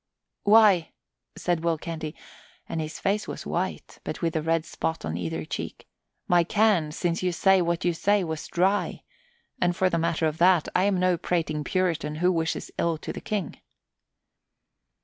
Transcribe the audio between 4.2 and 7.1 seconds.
a red spot on either cheek, "my can,